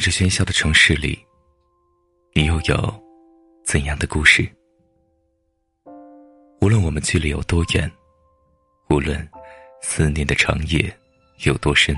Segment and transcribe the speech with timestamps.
[0.00, 1.22] 在这喧嚣的城市里，
[2.32, 3.04] 你又有
[3.62, 4.50] 怎样的故事？
[6.62, 7.92] 无论我们距离有多远，
[8.88, 9.28] 无论
[9.82, 10.90] 思念的长夜
[11.44, 11.94] 有多深，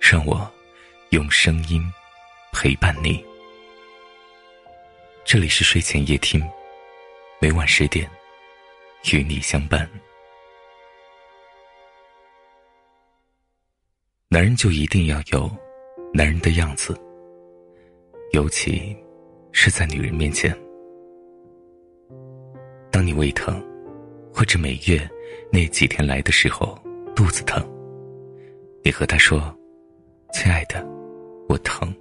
[0.00, 0.50] 让我
[1.10, 1.84] 用声音
[2.50, 3.22] 陪伴你。
[5.22, 6.42] 这里是睡前夜听，
[7.42, 8.10] 每晚十点
[9.12, 9.86] 与你相伴。
[14.28, 15.54] 男人就一定要有
[16.16, 16.96] 男人的样子，
[18.32, 18.96] 尤其
[19.50, 20.56] 是在女人面前。
[22.88, 23.60] 当你胃疼，
[24.32, 25.10] 或者每月
[25.50, 26.78] 那几天来的时候
[27.16, 27.60] 肚子疼，
[28.84, 29.52] 你和他说
[30.32, 30.86] ：“亲爱的，
[31.48, 31.92] 我疼。”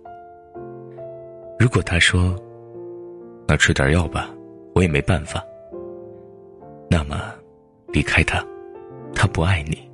[1.58, 2.40] 如果他说
[3.50, 4.30] ：“那吃点药吧，
[4.76, 5.44] 我也没办法。”
[6.88, 7.34] 那么，
[7.88, 8.46] 离开他，
[9.16, 9.90] 他不爱你，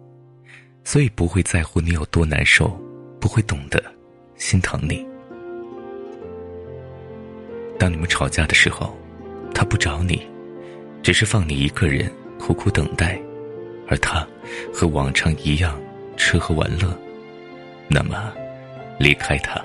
[0.83, 2.77] 所以不会在乎你有多难受，
[3.17, 3.81] 不会懂得
[4.39, 5.05] 心疼你。
[7.77, 8.97] 当你们吵架的时候，
[9.53, 10.25] 他不找你。
[11.01, 13.19] 只是放你一个人苦苦等待，
[13.87, 14.27] 而他
[14.73, 15.79] 和往常一样
[16.17, 16.93] 吃喝玩乐，
[17.87, 18.33] 那么
[18.99, 19.61] 离开他，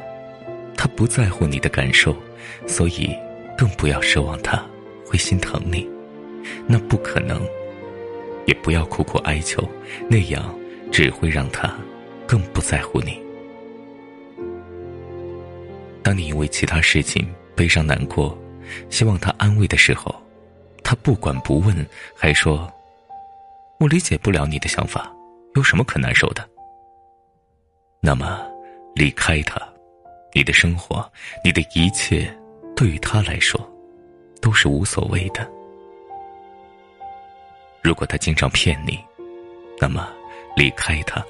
[0.77, 2.17] 他不在乎你的感受，
[2.69, 3.11] 所以
[3.59, 4.65] 更不要奢望他
[5.05, 5.89] 会心疼你，
[6.67, 7.41] 那不可能。
[8.47, 9.67] 也不要苦苦哀求，
[10.09, 10.55] 那样
[10.93, 11.75] 只会让他
[12.27, 13.24] 更不在乎你。
[16.15, 18.39] 当你因为其他事情悲伤难过，
[18.89, 20.15] 希望他安慰的时候。
[20.85, 21.75] 他不管不问，
[22.15, 22.73] 还说
[23.81, 25.13] ：“我理解不了你的想法，
[25.57, 26.49] 有什么可难受的？”
[28.01, 28.47] 那么，
[28.95, 29.61] 离开他，
[30.33, 31.05] 你的生活，
[31.43, 32.33] 你的一切，
[32.77, 33.61] 对于他来说，
[34.41, 35.51] 都是无所谓的。
[37.83, 39.03] 如果他经常骗你，
[39.81, 40.09] 那么
[40.55, 41.21] 离开他。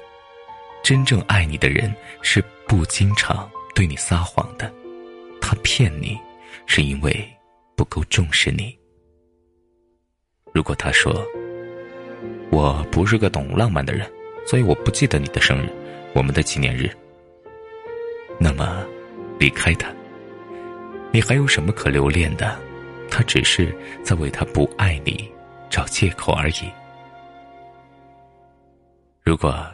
[0.83, 1.91] 真正爱你的人
[2.21, 4.73] 是不经常对你撒谎的，
[5.41, 6.17] 他骗你，
[6.65, 7.23] 是因为
[7.75, 8.75] 不够重视你。
[10.53, 11.13] 如果他说
[12.49, 14.09] ：“我不是个懂浪漫的人，
[14.47, 15.69] 所以我不记得你的生日，
[16.13, 16.89] 我们的纪念日。”
[18.39, 18.85] 那么，
[19.37, 19.93] 离开他。
[21.11, 22.57] 你还有什么可留恋的？
[23.11, 25.29] 他只是在为他不爱你
[25.69, 26.71] 找借口而已。
[29.21, 29.65] 如果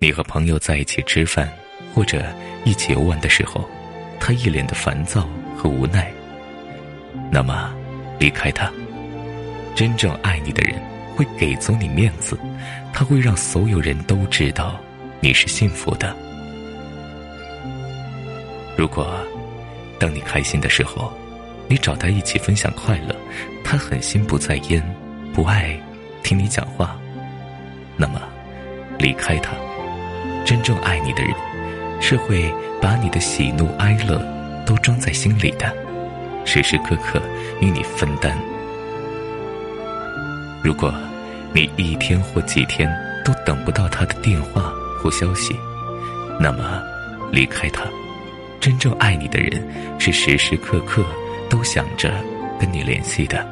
[0.00, 1.52] 你和朋友在一起吃饭
[1.94, 2.24] 或者
[2.64, 3.68] 一起游玩的时候，
[4.18, 6.12] 他一脸的烦躁和无奈，
[7.30, 7.72] 那么
[8.18, 8.70] 离开他。
[9.74, 10.78] 真正爱你的人
[11.16, 12.38] 会给足你面子，
[12.92, 14.78] 他会让所有人都知道
[15.20, 16.14] 你是幸福的。
[18.76, 19.14] 如果
[19.98, 21.12] 当你开心的时候，
[21.68, 23.14] 你找他一起分享快乐，
[23.64, 24.82] 他很心不在焉，
[25.32, 25.78] 不爱
[26.22, 26.98] 听你讲话，
[27.96, 28.20] 那么
[28.98, 29.52] 离开他。
[30.44, 31.32] 真正爱你的人
[32.00, 34.20] 是会把你的喜怒哀乐
[34.66, 35.72] 都装在心里的，
[36.44, 37.20] 时时刻刻
[37.60, 38.36] 与你分担。
[40.64, 40.92] 如果，
[41.52, 42.90] 你一天或几天
[43.24, 45.54] 都等不到他的电话或消息，
[46.38, 46.82] 那么
[47.30, 47.84] 离开他。
[48.60, 49.66] 真正爱你的人
[49.98, 51.02] 是时时刻刻
[51.48, 52.12] 都想着
[52.58, 53.46] 跟你联系的。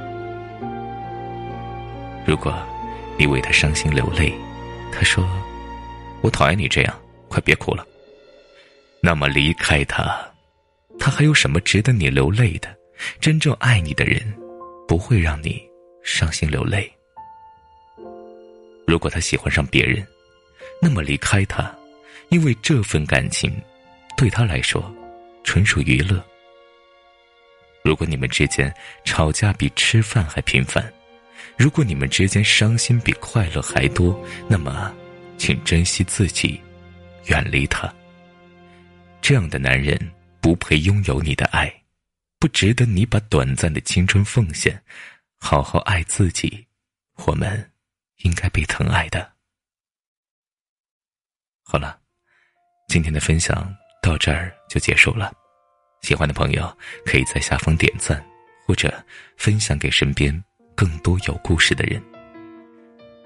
[2.27, 2.55] 如果，
[3.17, 4.33] 你为他伤心流泪，
[4.93, 5.27] 他说
[6.21, 6.95] ：“我讨厌你这样，
[7.29, 7.87] 快别哭了。”
[9.01, 10.19] 那么离开他，
[10.99, 12.77] 他还有什么值得你流泪的？
[13.21, 14.21] 真正爱你的人，
[14.89, 15.63] 不会让你
[16.03, 16.93] 伤心流泪。
[18.87, 20.05] 如果他喜欢上别人，
[20.83, 21.73] 那么离开他，
[22.31, 23.53] 因为这份感情
[24.17, 24.93] 对他来说
[25.45, 26.23] 纯属娱乐。
[27.85, 30.93] 如果你们之间吵架比吃饭还频繁，
[31.57, 34.93] 如果你们之间伤心比快乐还多，那么
[35.37, 36.61] 请珍惜自己，
[37.27, 37.93] 远离他。
[39.29, 39.95] 这样的男人
[40.41, 41.71] 不配拥有你的爱，
[42.39, 44.83] 不值得你把短暂的青春奉献。
[45.39, 46.67] 好好爱自己，
[47.27, 47.71] 我们。
[48.23, 49.31] 应该被疼爱的。
[51.63, 52.01] 好了，
[52.89, 53.71] 今天的分享
[54.03, 55.31] 到这儿就结束了。
[56.01, 58.25] 喜欢的朋友可以在下方点赞，
[58.67, 59.05] 或者
[59.37, 60.43] 分享给身边
[60.75, 62.03] 更多有故事的人。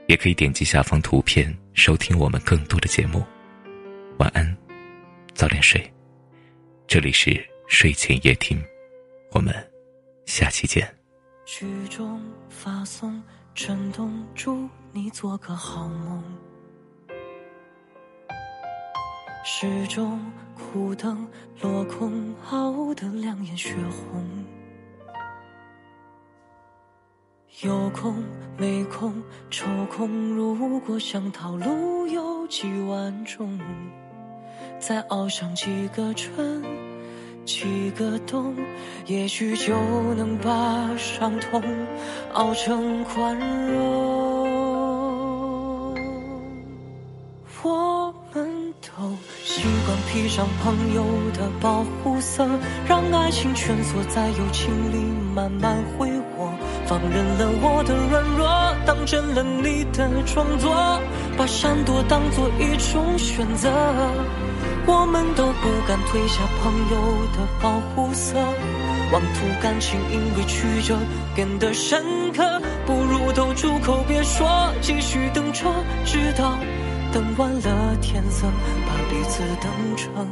[0.08, 3.24] 也可以点击下方图片收听我们更多的节目。
[4.18, 4.44] 晚安，
[5.34, 5.92] 早点睡。
[6.86, 8.62] 这里是睡前夜听，
[9.32, 9.54] 我们
[10.26, 10.86] 下期见。
[11.44, 13.22] 曲终发送。
[13.54, 16.24] 震动，祝你做个好梦。
[19.44, 20.18] 时钟
[20.56, 21.28] 苦等
[21.60, 24.26] 落空，熬得两眼血红。
[27.60, 28.24] 有空
[28.56, 33.60] 没空抽空，如果想逃路有几万种。
[34.82, 36.60] 再熬上几个春，
[37.44, 38.52] 几个冬，
[39.06, 39.72] 也许就
[40.14, 40.50] 能把
[40.98, 41.62] 伤痛
[42.32, 43.38] 熬成宽
[43.68, 44.42] 容。
[47.62, 52.44] 我们都习惯披上朋友的保护色，
[52.84, 54.96] 让爱情蜷缩在友情里
[55.32, 56.52] 慢慢挥霍。
[56.86, 60.74] 放任了我的软弱，当真了你的装作，
[61.38, 63.70] 把闪躲当做一种选择。
[64.86, 68.36] 我们都不敢褪下朋友的保护色，
[69.12, 70.98] 妄图感情因为曲折
[71.34, 72.02] 变得深
[72.32, 75.70] 刻，不如都住口别说，继续等车，
[76.04, 76.58] 直到
[77.12, 78.46] 等完了天色，
[78.86, 80.26] 把彼此等成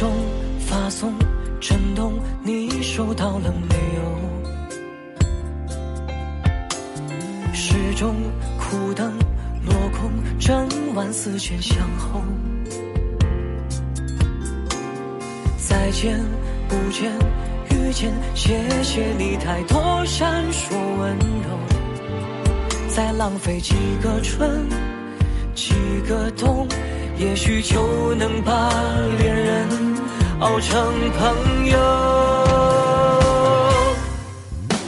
[0.00, 0.10] 中
[0.58, 1.12] 发送
[1.60, 4.00] 震动，你收到了没有？
[7.52, 8.14] 时钟
[8.58, 9.12] 苦等
[9.62, 12.22] 落空，整晚思前想后。
[15.58, 16.18] 再见
[16.66, 17.12] 不见
[17.68, 21.58] 遇见，谢谢你太多闪烁温柔。
[22.88, 24.66] 再浪费几个春，
[25.54, 25.74] 几
[26.08, 26.66] 个冬。
[27.20, 28.70] 也许就能把
[29.18, 29.68] 恋人
[30.40, 30.72] 熬成
[31.18, 31.78] 朋友。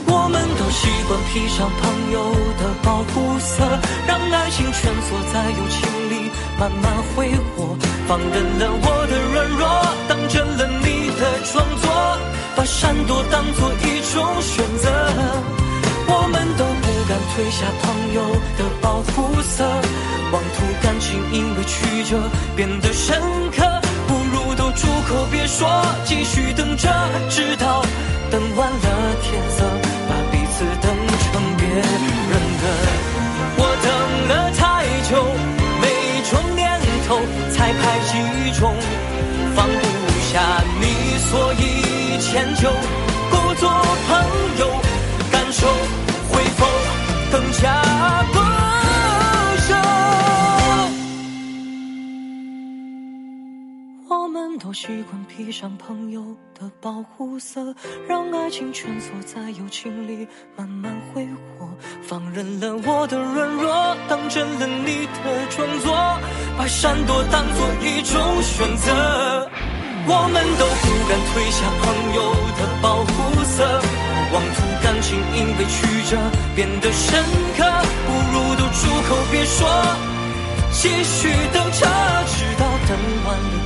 [0.07, 3.63] 我们都习惯披上朋友的保护色，
[4.07, 7.77] 让爱情蜷缩在友情里慢慢挥霍。
[8.07, 9.61] 放任了我的软弱，
[10.09, 11.21] 当真了你的
[11.51, 11.85] 装作，
[12.55, 14.89] 把闪躲当做一种选择。
[16.05, 18.17] 我们都不敢褪下朋友
[18.57, 19.63] 的保护色，
[20.33, 22.17] 妄图感情因为曲折
[22.55, 23.21] 变得深
[23.55, 23.63] 刻，
[24.07, 25.69] 不如都住口别说，
[26.05, 26.89] 继续等着，
[27.29, 27.85] 直到
[28.31, 29.63] 等完了天色，
[30.09, 30.89] 把彼此等
[31.21, 32.63] 成别人的。
[33.57, 35.23] 我等了太久，
[35.79, 35.85] 每
[36.27, 37.21] 种念头
[37.51, 38.73] 才排几种，
[39.55, 40.33] 放不下
[40.81, 40.83] 你，
[41.29, 42.71] 所以迁就，
[43.29, 43.69] 故作
[44.07, 44.17] 朋
[44.57, 44.81] 友，
[45.31, 46.02] 感受。
[54.73, 57.75] 习惯披上朋友的保护色，
[58.07, 61.69] 让爱情蜷缩在友情里慢慢挥霍。
[62.01, 65.93] 放任了我的软弱，当真了你的装作，
[66.57, 69.49] 把闪躲当做一种选择。
[70.05, 71.85] 我们都不敢褪下朋
[72.15, 72.19] 友
[72.57, 73.63] 的保护色。
[74.33, 76.17] 妄图感情因为曲折
[76.55, 77.23] 变得深
[77.55, 77.63] 刻，
[78.05, 79.69] 不如都住口别说，
[80.71, 81.85] 继续等着，
[82.25, 83.62] 直到等完了。